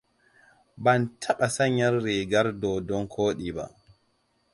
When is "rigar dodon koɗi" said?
2.05-3.49